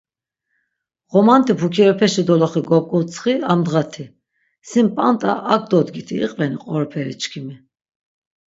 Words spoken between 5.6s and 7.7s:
dodgiti iqveni qoroperi çkimi?